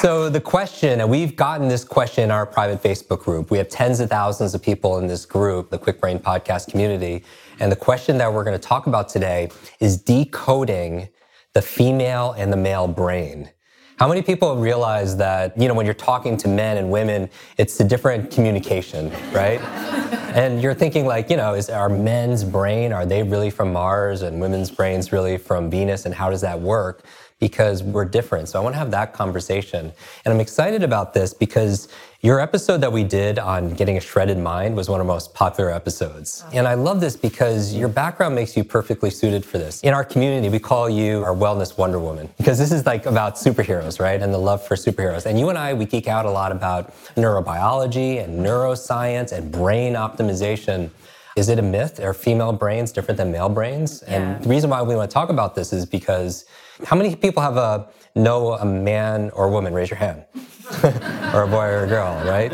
[0.00, 3.50] So the question, and we've gotten this question in our private Facebook group.
[3.50, 7.22] We have tens of thousands of people in this group, the Kwik Brain podcast community.
[7.58, 11.10] And the question that we're going to talk about today is decoding
[11.52, 13.50] the female and the male brain.
[13.98, 17.78] How many people realize that, you know, when you're talking to men and women, it's
[17.80, 19.60] a different communication, right?
[20.34, 24.22] and you're thinking like, you know, is our men's brain, are they really from Mars
[24.22, 27.04] and women's brains really from Venus and how does that work?
[27.40, 28.48] Because we're different.
[28.48, 29.92] So I want to have that conversation.
[30.24, 31.88] And I'm excited about this because
[32.22, 35.32] your episode that we did on getting a shredded mind was one of our most
[35.32, 36.44] popular episodes.
[36.52, 39.80] And I love this because your background makes you perfectly suited for this.
[39.80, 43.36] In our community, we call you our wellness Wonder Woman because this is like about
[43.36, 44.20] superheroes, right?
[44.20, 45.24] And the love for superheroes.
[45.24, 49.94] And you and I, we geek out a lot about neurobiology and neuroscience and brain
[49.94, 50.90] optimization.
[51.36, 52.00] Is it a myth?
[52.00, 54.02] Are female brains different than male brains?
[54.06, 54.14] Yeah.
[54.14, 56.44] And the reason why we want to talk about this is because
[56.84, 59.72] how many people have a know a man or woman?
[59.72, 60.24] Raise your hand.
[61.34, 62.52] or a boy or a girl, right?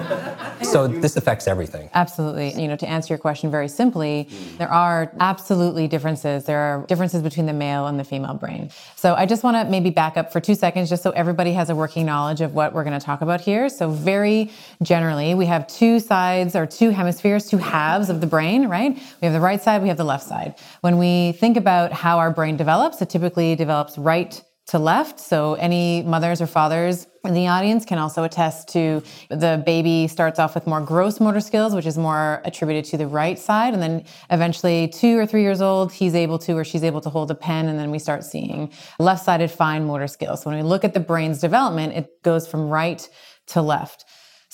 [0.62, 1.90] So this affects everything.
[1.94, 2.60] Absolutely.
[2.60, 6.44] You know, to answer your question very simply, there are absolutely differences.
[6.44, 8.70] There are differences between the male and the female brain.
[8.96, 11.70] So I just want to maybe back up for two seconds just so everybody has
[11.70, 13.68] a working knowledge of what we're going to talk about here.
[13.68, 14.50] So very
[14.82, 18.94] generally, we have two sides or two hemispheres, two halves of the brain, right?
[19.20, 20.54] We have the right side, we have the left side.
[20.80, 25.20] When we think about how our brain develops, it typically develops right to left.
[25.20, 30.38] So any mothers or fathers in the audience can also attest to the baby starts
[30.38, 33.74] off with more gross motor skills, which is more attributed to the right side.
[33.74, 37.10] And then eventually two or three years old, he's able to or she's able to
[37.10, 37.68] hold a pen.
[37.68, 40.42] And then we start seeing left-sided fine motor skills.
[40.42, 43.08] So when we look at the brain's development, it goes from right
[43.48, 44.04] to left.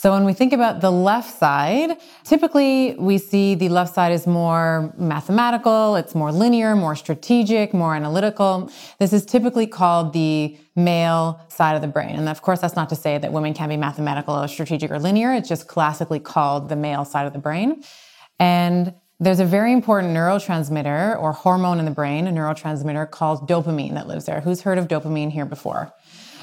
[0.02, 4.26] So when we think about the left side, typically we see the left side is
[4.26, 8.68] more mathematical, it's more linear, more strategic, more analytical.
[8.98, 12.16] This is typically called the male side of the brain.
[12.16, 14.98] And of course, that's not to say that women can be mathematical or strategic or
[14.98, 15.34] linear.
[15.34, 17.84] It's just classically called the male side of the brain.
[18.40, 23.94] And there's a very important neurotransmitter or hormone in the brain, a neurotransmitter called dopamine
[23.94, 24.40] that lives there.
[24.40, 25.94] Who's heard of dopamine here before?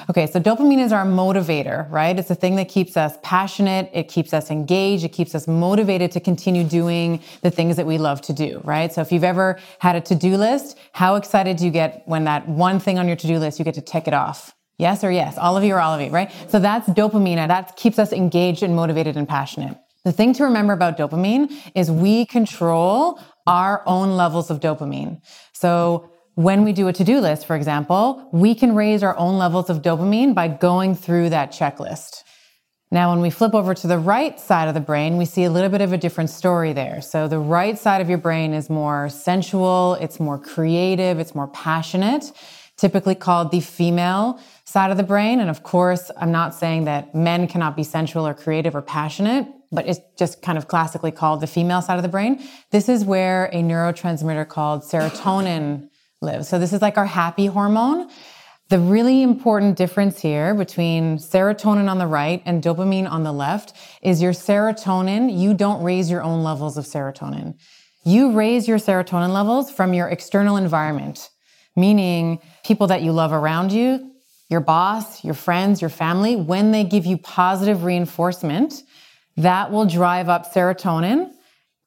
[0.09, 2.18] Okay, so dopamine is our motivator, right?
[2.18, 6.12] It's the thing that keeps us passionate, it keeps us engaged, it keeps us motivated
[6.14, 8.92] to continue doing the things that we love to do, right?
[8.92, 12.50] So if you've ever had a to-do list, how excited do you get when that
[12.50, 14.56] one thing on your to-do list you get to tick it off?
[14.80, 15.38] Yes or yes?
[15.38, 16.34] All of you or all of you, right?
[16.47, 19.78] So that's dopamine, that keeps us engaged and motivated and passionate.
[20.06, 25.22] The thing to remember about dopamine is we control our own levels of dopamine.
[25.53, 26.09] So
[26.40, 29.82] when we do a to-do list, for example, we can raise our own levels of
[29.82, 32.24] dopamine by going through that checklist.
[32.92, 35.50] Now, when we flip over to the right side of the brain, we see a
[35.50, 37.02] little bit of a different story there.
[37.02, 41.50] So the right side of your brain is more sensual, it's more creative, it's more
[41.50, 42.32] passionate,
[42.78, 45.42] typically called the female side of the brain.
[45.42, 49.46] And of course, I'm not saying that men cannot be sensual or creative or passionate,
[49.74, 52.42] but it's just kind of classically called the female side of the brain.
[52.72, 55.90] This is where a neurotransmitter called serotonin
[56.22, 56.46] live.
[56.46, 58.09] So this is like our happy hormone.
[58.68, 63.74] The really important difference here between serotonin on the right and dopamine on the left
[64.02, 67.58] is your serotonin, you don't raise your own levels of serotonin.
[68.03, 71.29] You raise your serotonin levels from your external environment,
[71.78, 74.12] meaning people that you love around you,
[74.50, 78.84] your boss, your friends, your family, when they give you positive reinforcement,
[79.38, 81.31] that will drive up serotonin.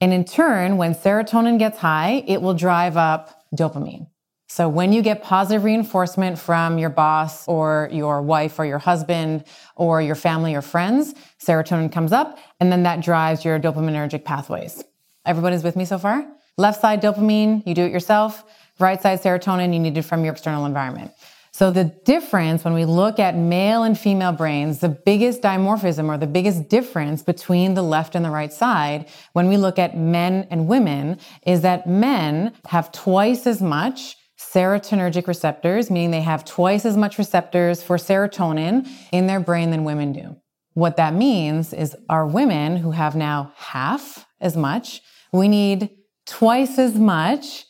[0.01, 4.07] And in turn, when serotonin gets high, it will drive up dopamine.
[4.53, 9.45] So when you get positive reinforcement from your boss or your wife or your husband
[9.77, 14.85] or your family or friends, serotonin comes up and then that drives your dopaminergic pathways.
[15.25, 16.27] Everybody's with me so far?
[16.59, 18.45] Left side dopamine, you do it yourself.
[18.79, 21.13] Right side serotonin, you need it from your external environment.
[21.53, 26.19] So the difference when we look at male and female brains, the biggest dimorphism or
[26.19, 30.47] the biggest difference between the left and the right side when we look at men
[30.51, 34.19] and women is that men have twice as much
[34.51, 39.85] serotonergic receptors, meaning they have twice as much receptors for serotonin in their brain than
[39.85, 40.37] women do.
[40.75, 45.01] What that means is our women who have now half as much,
[45.33, 45.91] we need
[46.27, 47.65] twice as much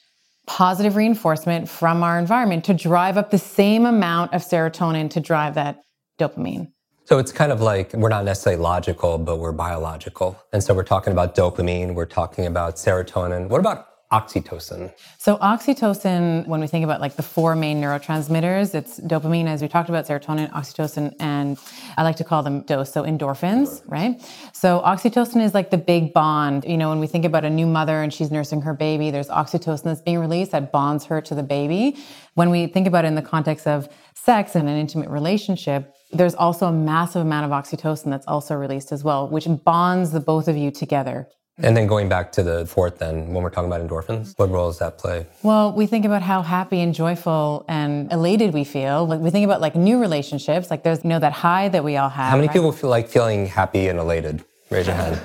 [0.46, 5.54] positive reinforcement from our environment to drive up the same amount of serotonin to drive
[5.54, 5.82] that
[6.18, 6.72] dopamine.
[7.04, 10.40] So it's kind of like we're not necessarily logical, but we're biological.
[10.52, 13.48] And so we're talking about dopamine, we're talking about serotonin.
[13.48, 14.93] What about oxytocin?
[15.19, 19.69] So oxytocin, when we think about like the four main neurotransmitters, it's dopamine, as we
[19.69, 21.59] talked about, serotonin, oxytocin, and
[21.97, 24.20] I like to call them dose, so endorphins, right?
[24.53, 26.64] So oxytocin is like the big bond.
[26.64, 29.29] You know, when we think about a new mother and she's nursing her baby, there's
[29.29, 31.97] oxytocin that's being released that bonds her to the baby.
[32.35, 36.35] When we think about it in the context of sex and an intimate relationship, there's
[36.35, 40.47] also a massive amount of oxytocin that's also released as well, which bonds the both
[40.49, 41.29] of you together.
[41.58, 44.70] And then going back to the fourth, then, when we're talking about endorphins, what role
[44.70, 45.26] does that play?
[45.43, 49.06] Well, we think about how happy and joyful and elated we feel.
[49.06, 51.99] Like we think about like new relationships, like there's you know that high that we
[51.99, 52.31] all have.
[52.31, 52.54] How many right?
[52.54, 54.43] people feel like feeling happy and elated?
[54.70, 55.20] Raise your hand.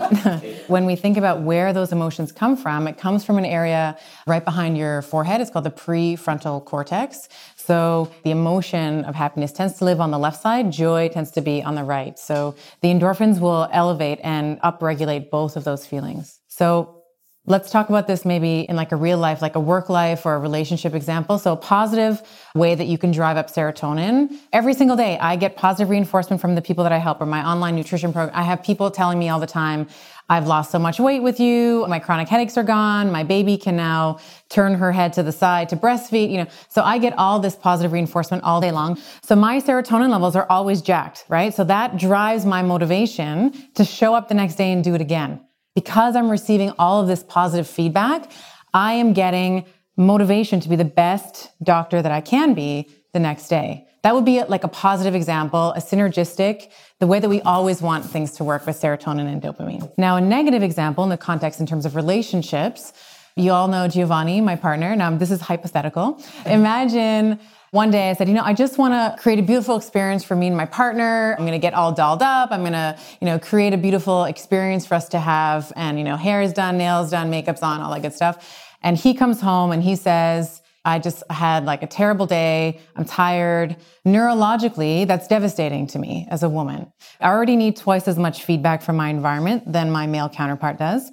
[0.66, 3.96] when we think about where those emotions come from, it comes from an area
[4.26, 5.40] right behind your forehead.
[5.40, 7.28] It's called the prefrontal cortex.
[7.64, 11.40] So the emotion of happiness tends to live on the left side, joy tends to
[11.40, 12.18] be on the right.
[12.18, 16.40] So the endorphins will elevate and upregulate both of those feelings.
[16.48, 16.99] So
[17.46, 20.34] Let's talk about this maybe in like a real life, like a work life or
[20.34, 21.38] a relationship example.
[21.38, 22.22] So a positive
[22.54, 24.36] way that you can drive up serotonin.
[24.52, 27.44] Every single day, I get positive reinforcement from the people that I help or my
[27.44, 28.36] online nutrition program.
[28.36, 29.88] I have people telling me all the time,
[30.28, 31.86] I've lost so much weight with you.
[31.88, 33.10] My chronic headaches are gone.
[33.10, 34.18] My baby can now
[34.50, 36.46] turn her head to the side to breastfeed, you know.
[36.68, 38.96] So I get all this positive reinforcement all day long.
[39.22, 41.52] So my serotonin levels are always jacked, right?
[41.52, 45.40] So that drives my motivation to show up the next day and do it again
[45.74, 48.30] because I'm receiving all of this positive feedback,
[48.72, 49.64] I am getting
[49.96, 53.86] motivation to be the best doctor that I can be the next day.
[54.02, 56.70] That would be like a positive example, a synergistic,
[57.00, 59.92] the way that we always want things to work with serotonin and dopamine.
[59.98, 62.94] Now, a negative example in the context in terms of relationships,
[63.36, 64.96] you all know Giovanni, my partner.
[64.96, 66.22] Now, this is hypothetical.
[66.46, 67.38] Imagine
[67.72, 70.34] one day I said, you know, I just want to create a beautiful experience for
[70.34, 71.36] me and my partner.
[71.38, 72.50] I'm going to get all dolled up.
[72.50, 75.72] I'm going to, you know, create a beautiful experience for us to have.
[75.76, 78.68] And, you know, hair is done, nails done, makeup's on, all that good stuff.
[78.82, 82.80] And he comes home and he says, I just had like a terrible day.
[82.96, 83.76] I'm tired.
[84.04, 86.90] Neurologically, that's devastating to me as a woman.
[87.20, 91.12] I already need twice as much feedback from my environment than my male counterpart does.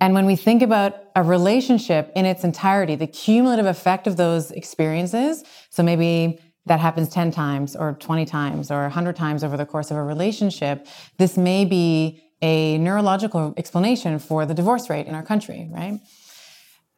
[0.00, 4.50] And when we think about a relationship in its entirety, the cumulative effect of those
[4.50, 9.66] experiences, so maybe that happens 10 times or 20 times or 100 times over the
[9.66, 10.86] course of a relationship,
[11.18, 16.00] this may be a neurological explanation for the divorce rate in our country, right?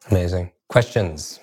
[0.09, 0.51] Amazing.
[0.67, 1.39] Questions?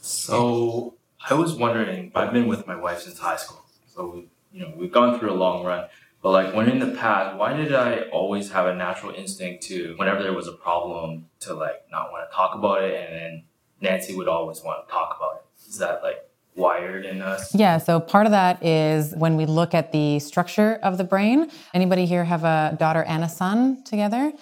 [0.00, 0.94] So
[1.28, 3.64] I was wondering, I've been with my wife since high school.
[3.86, 5.88] So, we, you know, we've gone through a long run.
[6.22, 9.94] But like when in the past, why did I always have a natural instinct to
[9.96, 13.44] whenever there was a problem to like not want to talk about it and then
[13.80, 15.68] Nancy would always want to talk about it.
[15.68, 16.16] Is that like
[16.56, 17.54] wired in us?
[17.54, 21.50] Yeah, so part of that is when we look at the structure of the brain.
[21.72, 24.32] Anybody here have a daughter and a son together?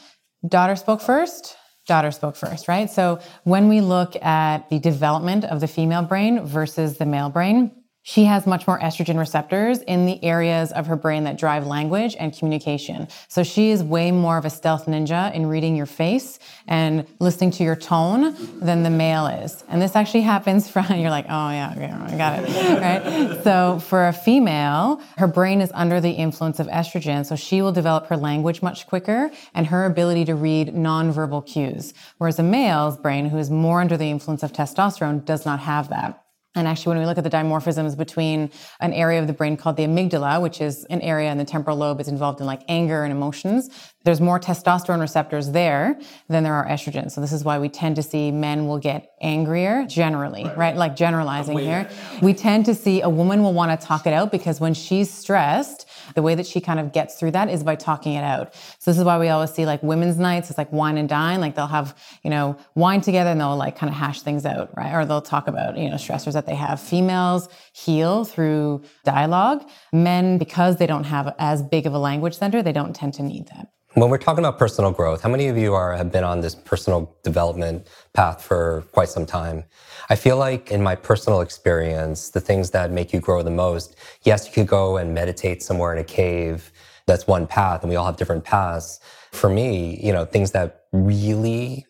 [0.49, 1.57] Daughter spoke first,
[1.87, 2.89] daughter spoke first, right?
[2.91, 7.73] So when we look at the development of the female brain versus the male brain,
[8.09, 12.15] she has much more estrogen receptors in the areas of her brain that drive language
[12.21, 13.09] and communication.
[13.27, 16.39] So she is way more of a stealth ninja in reading your face
[16.69, 19.65] and listening to your tone than the male is.
[19.69, 23.43] And this actually happens from, you're like, oh yeah, okay, I got it, right?
[23.43, 27.27] So for a female, her brain is under the influence of estrogen.
[27.27, 31.93] So she will develop her language much quicker and her ability to read nonverbal cues.
[32.19, 35.89] Whereas a male's brain, who is more under the influence of testosterone, does not have
[35.89, 36.23] that.
[36.57, 39.77] And actually, when we look at the dimorphisms between an area of the brain called
[39.77, 43.05] the amygdala, which is an area in the temporal lobe is involved in like anger
[43.05, 43.69] and emotions,
[44.05, 47.11] there's more testosterone receptors there than there are estrogen.
[47.11, 50.57] So this is why we tend to see men will get angrier generally, right?
[50.57, 50.77] right?
[50.77, 51.91] Like generalizing here.
[52.23, 55.11] We tend to see a woman will want to talk it out because when she's
[55.13, 58.55] stressed, the way that she kind of gets through that is by talking it out.
[58.79, 60.51] So this is why we always see like women's nights.
[60.51, 61.41] It's like wine and dine.
[61.41, 64.77] Like they'll have, you know, wine together and they'll like kind of hash things out,
[64.77, 64.95] right?
[64.95, 66.81] Or they'll talk about, you know, stressors that they have.
[66.81, 69.69] Females heal through dialogue.
[69.93, 73.23] Men, because they don't have as big of a language center, they don't tend to
[73.23, 73.69] need that.
[73.97, 76.55] When we're talking about personal growth, how many of you are have been on this
[76.55, 79.65] personal development path for quite some time?
[80.11, 83.97] I feel like in my personal experience, the things that make you grow the most,
[84.23, 86.73] yes, you could go and meditate somewhere in a cave.
[87.07, 89.01] That's one path, and we all have different paths.
[89.33, 91.87] For me, you know, things that really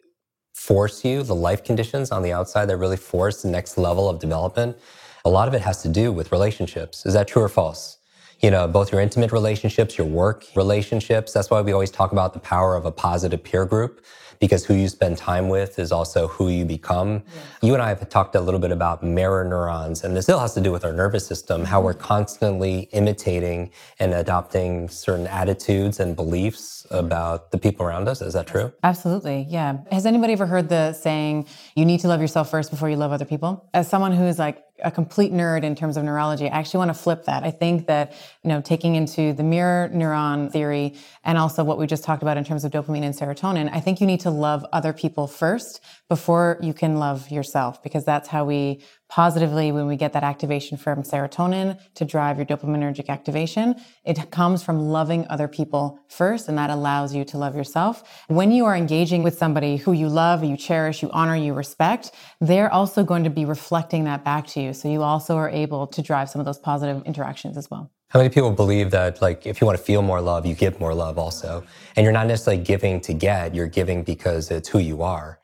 [0.55, 4.21] force you, the life conditions on the outside that really force the next level of
[4.21, 4.77] development,
[5.25, 7.05] a lot of it has to do with relationships.
[7.05, 7.99] Is that true or false?
[8.41, 11.33] You know, both your intimate relationships, your work relationships.
[11.33, 14.05] That's why we always talk about the power of a positive peer group
[14.39, 17.23] because who you spend time with is also who you become.
[17.63, 20.55] You and I have talked a little bit about mirror neurons, and this still has
[20.55, 22.03] to do with our nervous system, how we're mm-hmm.
[22.03, 28.21] constantly imitating and adopting certain attitudes and beliefs about the people around us.
[28.21, 28.73] Is that true?
[28.83, 29.47] Absolutely.
[29.49, 29.79] Yeah.
[29.91, 33.13] Has anybody ever heard the saying, you need to love yourself first before you love
[33.13, 33.69] other people?
[33.75, 36.49] As someone who's like a complete nerd in terms of neurology.
[36.49, 37.45] I actually want to flip that.
[37.45, 41.87] I think that, you know, taking into the mirror neuron theory and also what we
[41.87, 44.67] just talked about in terms of dopamine and serotonin, I think you need to love
[44.73, 49.97] other people first before you can love yourself because that's how we positively when we
[49.97, 55.49] get that activation from serotonin to drive your dopaminergic activation it comes from loving other
[55.49, 59.77] people first and that allows you to love yourself when you are engaging with somebody
[59.77, 64.05] who you love you cherish you honor you respect they're also going to be reflecting
[64.05, 67.03] that back to you so you also are able to drive some of those positive
[67.05, 70.21] interactions as well how many people believe that, like, if you want to feel more
[70.21, 71.65] love, you give more love also?
[71.97, 75.41] And you're not necessarily giving to get, you're giving because it's who you are.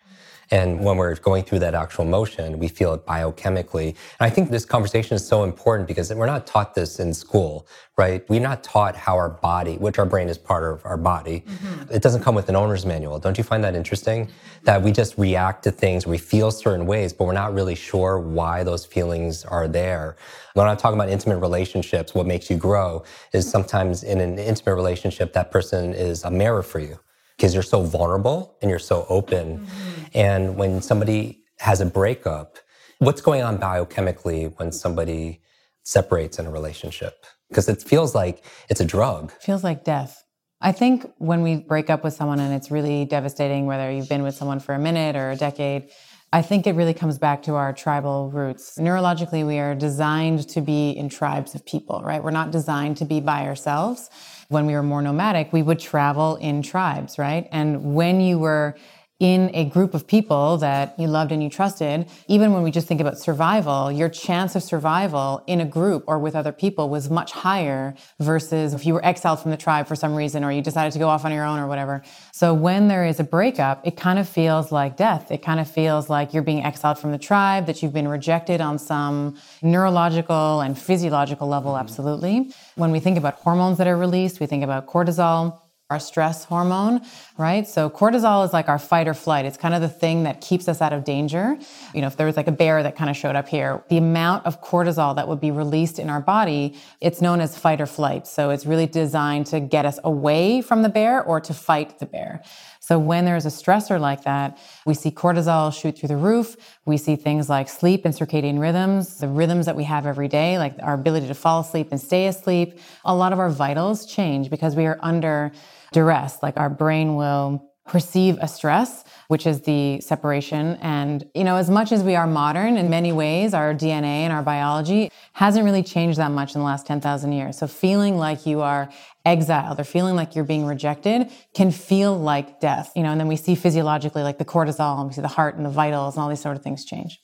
[0.52, 3.88] And when we're going through that actual motion, we feel it biochemically.
[3.88, 7.66] And I think this conversation is so important because we're not taught this in school,
[7.96, 8.28] right?
[8.28, 11.90] We're not taught how our body, which our brain is part of our body, mm-hmm.
[11.90, 13.18] it doesn't come with an owner's manual.
[13.18, 14.28] Don't you find that interesting?
[14.64, 18.18] That we just react to things, we feel certain ways, but we're not really sure
[18.18, 20.16] why those feelings are there.
[20.52, 24.74] When I'm talking about intimate relationships, what makes you grow is sometimes in an intimate
[24.74, 26.98] relationship, that person is a mirror for you
[27.42, 29.58] because you're so vulnerable and you're so open.
[29.58, 30.02] Mm-hmm.
[30.14, 32.58] And when somebody has a breakup,
[33.00, 35.42] what's going on biochemically when somebody
[35.82, 37.26] separates in a relationship?
[37.48, 39.32] Because it feels like it's a drug.
[39.40, 40.22] Feels like death.
[40.60, 44.22] I think when we break up with someone and it's really devastating, whether you've been
[44.22, 45.88] with someone for a minute or a decade,
[46.32, 48.78] I think it really comes back to our tribal roots.
[48.78, 52.22] Neurologically, we are designed to be in tribes of people, right?
[52.22, 54.08] We're not designed to be by ourselves
[54.52, 57.48] when we were more nomadic, we would travel in tribes, right?
[57.50, 58.76] And when you were
[59.22, 62.88] in a group of people that you loved and you trusted, even when we just
[62.88, 67.08] think about survival, your chance of survival in a group or with other people was
[67.08, 70.60] much higher versus if you were exiled from the tribe for some reason or you
[70.60, 72.02] decided to go off on your own or whatever.
[72.32, 75.30] So when there is a breakup, it kind of feels like death.
[75.30, 78.60] It kind of feels like you're being exiled from the tribe, that you've been rejected
[78.60, 81.80] on some neurological and physiological level, mm-hmm.
[81.80, 82.50] absolutely.
[82.74, 85.61] When we think about hormones that are released, we think about cortisol
[85.92, 87.02] our stress hormone,
[87.36, 87.68] right?
[87.68, 89.44] So cortisol is like our fight or flight.
[89.44, 91.58] It's kind of the thing that keeps us out of danger.
[91.94, 93.98] You know, if there was like a bear that kind of showed up here, the
[93.98, 97.86] amount of cortisol that would be released in our body, it's known as fight or
[97.86, 98.26] flight.
[98.26, 102.06] So it's really designed to get us away from the bear or to fight the
[102.06, 102.42] bear.
[102.80, 106.56] So when there's a stressor like that, we see cortisol shoot through the roof.
[106.84, 110.58] We see things like sleep and circadian rhythms, the rhythms that we have every day,
[110.58, 112.80] like our ability to fall asleep and stay asleep.
[113.04, 115.52] A lot of our vitals change because we are under
[115.92, 120.76] duress, like our brain will perceive a stress, which is the separation.
[120.80, 124.32] And, you know, as much as we are modern in many ways, our DNA and
[124.32, 127.58] our biology hasn't really changed that much in the last 10,000 years.
[127.58, 128.88] So feeling like you are
[129.24, 133.28] exiled or feeling like you're being rejected can feel like death, you know, and then
[133.28, 136.22] we see physiologically like the cortisol and we see the heart and the vitals and
[136.22, 137.20] all these sort of things change.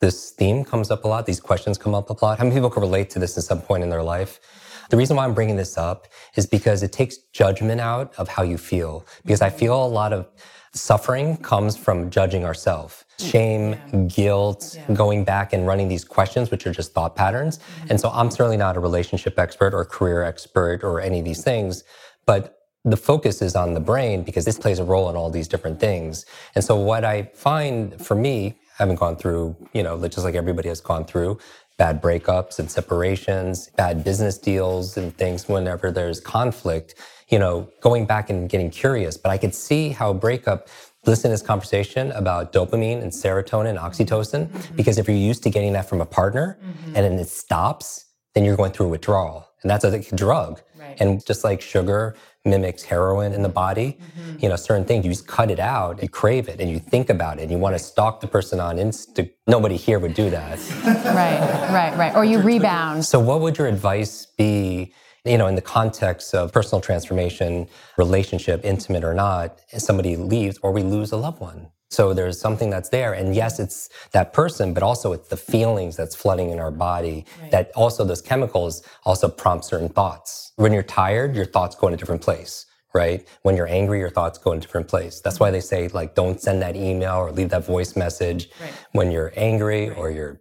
[0.00, 1.26] This theme comes up a lot.
[1.26, 2.38] These questions come up a lot.
[2.38, 4.40] How many people can relate to this at some point in their life?
[4.90, 8.42] The reason why I'm bringing this up is because it takes judgment out of how
[8.42, 9.06] you feel.
[9.24, 10.28] Because I feel a lot of
[10.74, 13.04] suffering comes from judging ourselves.
[13.18, 14.00] Shame, yeah.
[14.08, 14.94] guilt, yeah.
[14.94, 17.58] going back and running these questions, which are just thought patterns.
[17.58, 17.86] Mm-hmm.
[17.90, 21.44] And so I'm certainly not a relationship expert or career expert or any of these
[21.44, 21.84] things,
[22.26, 25.46] but the focus is on the brain because this plays a role in all these
[25.46, 26.26] different things.
[26.54, 30.68] And so what I find for me, having gone through, you know, just like everybody
[30.68, 31.38] has gone through,
[31.78, 36.94] bad breakups and separations, bad business deals and things whenever there's conflict,
[37.28, 39.16] you know, going back and getting curious.
[39.16, 40.68] But I could see how breakup,
[41.06, 44.76] listen to this conversation about dopamine and serotonin and oxytocin, mm-hmm.
[44.76, 46.96] because if you're used to getting that from a partner mm-hmm.
[46.96, 49.48] and then it stops, then you're going through withdrawal.
[49.62, 50.60] And that's a drug.
[50.78, 50.96] Right.
[51.00, 54.36] And just like sugar mimics heroin in the body, mm-hmm.
[54.40, 57.08] you know, certain things, you just cut it out, you crave it, and you think
[57.08, 59.30] about it, and you want to stalk the person on Insta.
[59.46, 60.58] Nobody here would do that.
[60.84, 62.14] right, right, right.
[62.14, 63.04] Or you rebound.
[63.04, 64.92] So, what would your advice be?
[65.24, 70.72] You know, in the context of personal transformation, relationship, intimate or not, somebody leaves or
[70.72, 71.68] we lose a loved one.
[71.92, 73.12] So there's something that's there.
[73.12, 77.26] And yes, it's that person, but also it's the feelings that's flooding in our body
[77.40, 77.50] right.
[77.50, 80.52] that also those chemicals also prompt certain thoughts.
[80.56, 83.28] When you're tired, your thoughts go in a different place, right?
[83.42, 85.20] When you're angry, your thoughts go in a different place.
[85.20, 85.44] That's mm-hmm.
[85.44, 88.72] why they say like, don't send that email or leave that voice message right.
[88.92, 89.98] when you're angry right.
[89.98, 90.40] or you're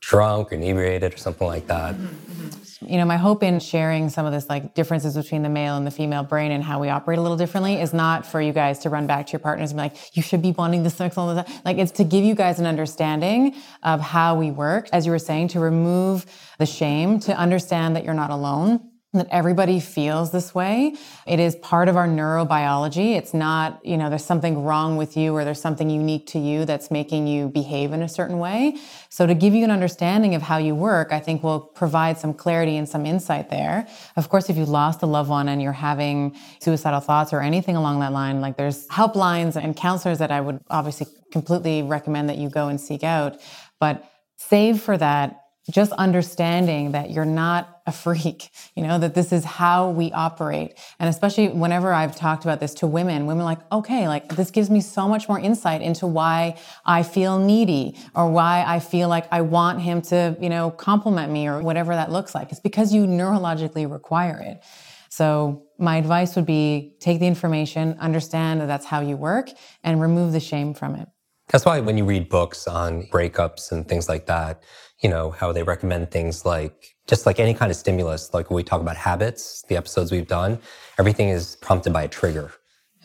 [0.00, 1.96] drunk or inebriated or something like that.
[1.96, 2.62] Mm-hmm, mm-hmm.
[2.80, 5.84] You know, my hope in sharing some of this like differences between the male and
[5.84, 8.78] the female brain and how we operate a little differently is not for you guys
[8.80, 11.18] to run back to your partners and be like, you should be wanting the sex
[11.18, 11.60] all the time.
[11.64, 15.18] Like it's to give you guys an understanding of how we work, as you were
[15.18, 16.24] saying, to remove
[16.58, 20.94] the shame, to understand that you're not alone that everybody feels this way.
[21.26, 23.16] It is part of our neurobiology.
[23.16, 26.66] It's not, you know, there's something wrong with you or there's something unique to you
[26.66, 28.76] that's making you behave in a certain way.
[29.08, 32.34] So to give you an understanding of how you work, I think will provide some
[32.34, 33.88] clarity and some insight there.
[34.16, 37.76] Of course, if you lost a loved one and you're having suicidal thoughts or anything
[37.76, 42.36] along that line, like there's helplines and counselors that I would obviously completely recommend that
[42.36, 43.40] you go and seek out.
[43.80, 44.04] But
[44.36, 49.44] save for that just understanding that you're not a freak, you know, that this is
[49.44, 50.74] how we operate.
[51.00, 54.70] And especially whenever I've talked about this to women, women like, okay, like this gives
[54.70, 59.26] me so much more insight into why I feel needy or why I feel like
[59.32, 62.52] I want him to, you know, compliment me or whatever that looks like.
[62.52, 64.62] It's because you neurologically require it.
[65.08, 69.48] So my advice would be take the information, understand that that's how you work
[69.82, 71.08] and remove the shame from it.
[71.48, 74.62] That's why when you read books on breakups and things like that,
[75.02, 78.56] you know, how they recommend things like just like any kind of stimulus, like when
[78.56, 80.58] we talk about habits, the episodes we've done,
[80.98, 82.52] everything is prompted by a trigger.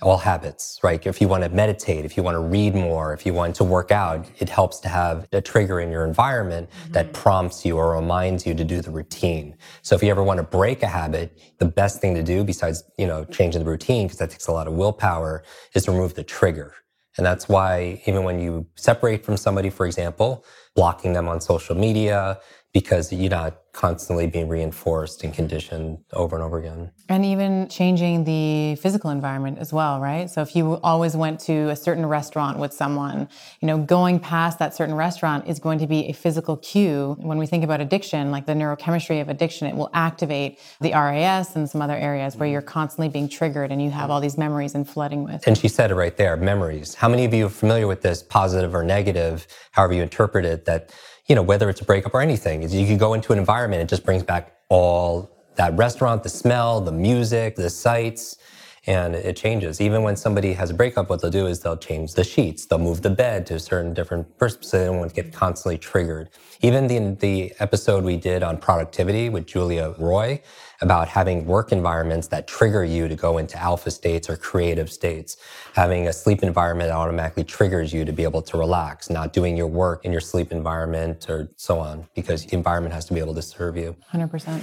[0.01, 1.05] All habits, right?
[1.05, 3.63] If you want to meditate, if you want to read more, if you want to
[3.63, 6.91] work out, it helps to have a trigger in your environment mm-hmm.
[6.91, 9.55] that prompts you or reminds you to do the routine.
[9.81, 12.83] So if you ever want to break a habit, the best thing to do besides,
[12.97, 16.15] you know, changing the routine, because that takes a lot of willpower, is to remove
[16.15, 16.73] the trigger.
[17.17, 20.43] And that's why even when you separate from somebody, for example,
[20.75, 22.39] blocking them on social media,
[22.73, 26.91] because you're not constantly being reinforced and conditioned over and over again.
[27.09, 30.29] And even changing the physical environment as well, right?
[30.29, 33.29] So if you always went to a certain restaurant with someone,
[33.61, 37.15] you know, going past that certain restaurant is going to be a physical cue.
[37.19, 41.55] When we think about addiction, like the neurochemistry of addiction, it will activate the RAS
[41.55, 44.75] and some other areas where you're constantly being triggered and you have all these memories
[44.75, 45.45] and flooding with.
[45.47, 46.93] And she said it right there, memories.
[46.95, 50.62] How many of you are familiar with this, positive or negative, however you interpret it,
[50.65, 50.91] that
[51.27, 53.81] you know, whether it's a breakup or anything, is you can go into an environment,
[53.81, 58.37] it just brings back all that restaurant, the smell, the music, the sights,
[58.85, 59.79] and it changes.
[59.79, 62.79] Even when somebody has a breakup, what they'll do is they'll change the sheets, they'll
[62.79, 66.29] move the bed to a certain different person so they don't get constantly triggered.
[66.61, 70.41] Even the, the episode we did on productivity with Julia Roy,
[70.83, 75.37] about having work environments that trigger you to go into alpha states or creative states.
[75.73, 79.55] Having a sleep environment that automatically triggers you to be able to relax, not doing
[79.55, 83.21] your work in your sleep environment or so on, because the environment has to be
[83.21, 83.95] able to serve you.
[84.13, 84.61] 100%.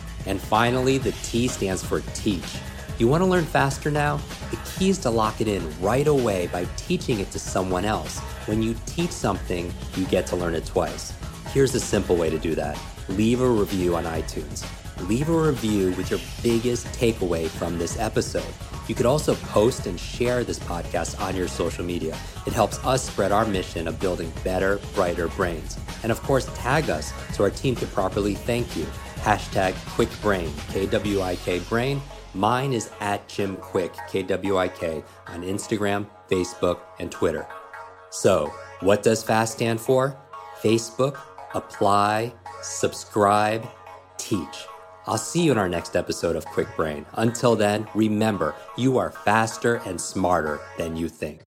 [0.25, 2.57] And finally, the T stands for teach.
[2.97, 4.19] You want to learn faster now?
[4.51, 8.19] The key is to lock it in right away by teaching it to someone else.
[8.45, 11.13] When you teach something, you get to learn it twice.
[11.47, 12.79] Here's a simple way to do that
[13.09, 14.65] leave a review on iTunes.
[15.07, 18.45] Leave a review with your biggest takeaway from this episode.
[18.87, 22.15] You could also post and share this podcast on your social media.
[22.45, 25.77] It helps us spread our mission of building better, brighter brains.
[26.03, 28.85] And of course, tag us so our team can properly thank you
[29.21, 32.01] hashtag KwikBrain, K W I K Brain.
[32.33, 37.47] Mine is at Jim Kwik, K W I K, on Instagram, Facebook, and Twitter.
[38.09, 40.17] So, what does FAST stand for?
[40.61, 41.19] Facebook,
[41.53, 43.67] apply, subscribe,
[44.17, 44.65] teach.
[45.07, 47.05] I'll see you in our next episode of Kwik Brain.
[47.13, 51.41] Until then, remember, you are faster and smarter than you think.